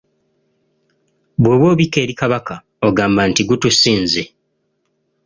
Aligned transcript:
Bw'oba 1.41 1.65
obika 1.73 1.97
eri 2.03 2.13
Kabaka 2.21 2.55
ogamba 2.87 3.21
nti 3.29 3.41
gutusinze. 3.49 4.21